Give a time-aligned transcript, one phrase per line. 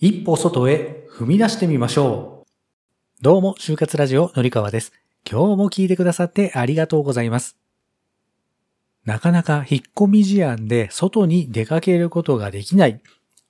[0.00, 2.48] 一歩外へ踏み出してみましょう。
[3.20, 4.92] どうも、就活ラジオのりかわです。
[5.28, 7.56] 今日も聞いてくださってありがとうございます。
[9.04, 13.02] なかなか引っ込み思案で外に出かけることができない。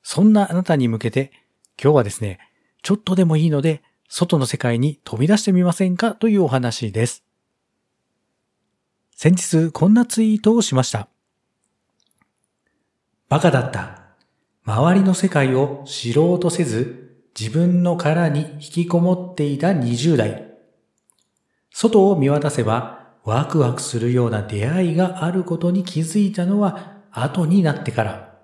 [0.03, 1.33] そんなあなたに向けて、
[1.79, 2.39] 今日はですね、
[2.83, 6.15] ちょっとでもいいので、外の世界に飛び出してみませんか？
[6.15, 7.25] というお話です。
[9.15, 11.09] 先日こんなツイートをしました。
[13.29, 14.08] バカだった。
[14.69, 20.59] 周りの世界を知ろうとせず、自分の殻に引きこもっていた20代。
[21.73, 28.39] 外を見渡せば、ワクワクするような出会いがあることに気づいたのは後になってから。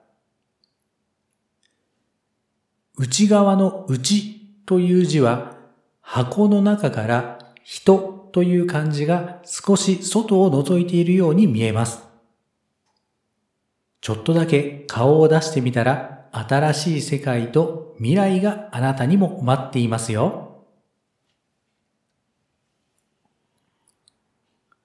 [2.97, 5.59] 内側の内という字は、
[6.01, 12.14] 箱の中から人という漢字が少し外を覗いているように見えます。
[14.05, 20.67] ちょっとだけ顔を出してみたら新しい世界と未来があなたにも待っていますよ。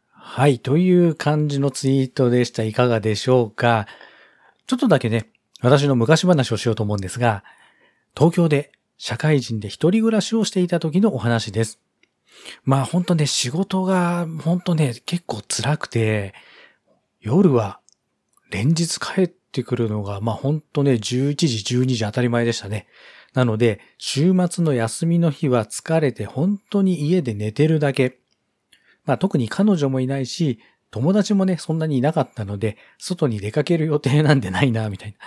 [0.07, 2.63] はい、という感じのツイートでした。
[2.63, 3.87] いかがでしょうか
[4.67, 5.29] ちょっとだけね、
[5.61, 7.43] 私の昔話をしようと思うんですが、
[8.15, 11.81] 東京で社会人で一人暮らしをしていた時のお話です。
[12.63, 16.33] まあ本当ね、仕事が本当ね、結構辛くて、
[17.19, 17.78] 夜は
[18.49, 22.87] 連日帰ってくるのが、まあほんとね、11時、12時当たり前でしたね。
[23.33, 28.19] なので、週末の休みの日は疲れて本当に家で寝てるだけ。
[29.05, 30.59] まあ特に彼女もいないし、
[30.91, 35.17] 友達もね、そんなにいなかったので、外に出かける予定なんてないな、みたいな。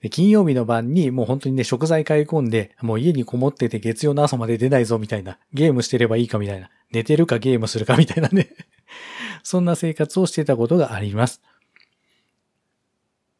[0.00, 5.38] で金曜日の晩にもう本当にね、食材買い込んで、もう家にこもってて月曜の朝まで出ないぞ、みたいな。
[5.52, 6.70] ゲームしてればいいか、みたいな。
[6.92, 8.50] 寝てるかゲームするか、みたいなね。
[9.42, 11.42] そんな生活をしてたことがあります。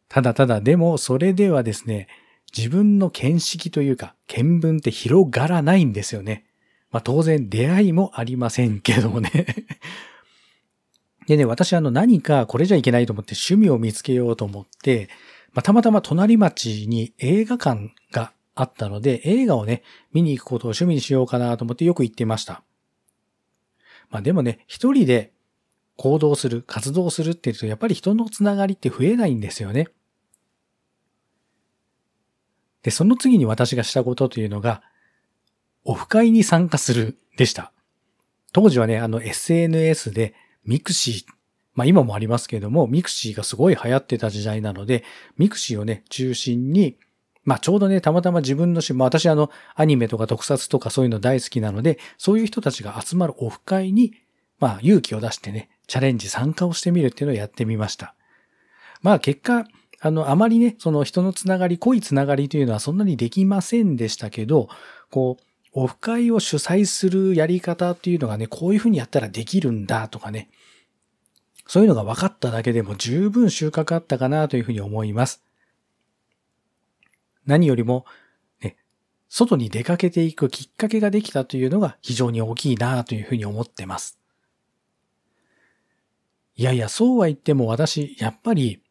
[0.09, 2.09] ただただ、でもそれではですね、
[2.57, 6.45] 自分の見識というか、見聞って広がらないんですよね。
[6.91, 9.31] まあ当然出会いもありませんけどもね
[11.27, 15.11] でね、私あの何かこれじゃいけないと思って趣味を見つけようと思って、
[15.53, 19.83] まあ、たまたま隣町に映画館があったので、映画をね、
[20.13, 22.63] 見に行くことを趣味にしようかなと思ってよく行ってました。
[24.11, 25.33] まあでもね、一人で
[25.97, 29.89] 行動する、活動するっていうと、やっぱり人のつながりって増えないんですよね。
[32.83, 34.83] で、その次に私がしたことというのが、
[35.85, 37.73] オフ会に参加するでした。
[38.53, 40.35] 当時はね、あの SNS で
[40.65, 41.33] mixi、
[41.75, 45.05] まあ今もありますけれども、 mixiがすごい流行ってた時代なので、
[45.37, 46.99] mixiをね、中心に、
[47.45, 54.13] まあちょうどね、たまたま自分のし、まあ私あの、アニメとか特撮とかそういうの大好きなので、そういう人たちが集まるオフ会に、
[54.59, 58.15] まあ勇気を出してね、チャレンジ参加をしてみるっていうのをやってみました。
[59.01, 59.65] まあ結果、
[60.01, 64.69] あの、あまりね、その人のつながり、濃いつながりというのはそんなにできませんでしたけど、
[65.11, 65.43] こう、
[65.73, 70.51] オフ会を主催するやり方っていうのがね、こういうふうにやったらできるんだとかね、
[71.67, 75.43] そういうのが分かっただけでも十分収穫あったかなというふうに思います。
[77.45, 78.07] 何よりも、
[78.63, 78.77] ね、
[79.29, 84.19] 外に出かけていくきっかけができたというのが非常に大きいなというふうに思ってます。
[86.57, 88.83] いやいや、そうは言っても私、やっぱり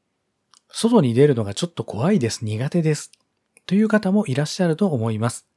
[0.69, 3.11] 外に出るのがちょっと怖いです、苦手です。
[3.65, 5.47] という方もいらっしゃると思います。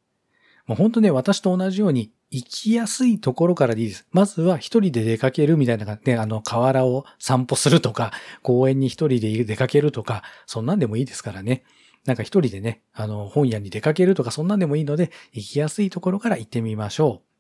[0.66, 4.06] もう本当ね、私と同じように行きやすいところからでいいです。
[4.12, 8.12] まずは一人で出かけるみたいなね、あの、河原を散歩するとか、
[8.42, 11.64] 公園に一人で出かけるとか、そんなんでもいいですからね。
[12.06, 17.30] なんか一人でね、あの、本屋に出かけるとか、そんなんでもいいので、行きやすいところから行ってみましょう。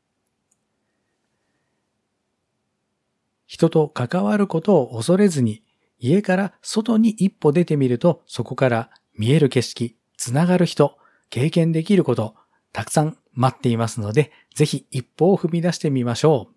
[3.46, 5.62] 人と関わることを恐れずに、
[6.00, 10.96] 家から外に一歩出てみると、そこから見える景色、つながる人、
[11.28, 12.34] 経験できること、
[12.72, 16.54] たくさん待っていますので、ぜひ一歩を踏み出してみましょう。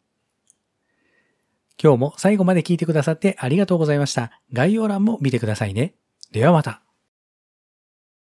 [1.82, 4.32] 今日も最後まで聞いてくださってありがとうございました。
[4.54, 5.96] 概要欄も見てくださいね。
[6.32, 6.82] ではまた。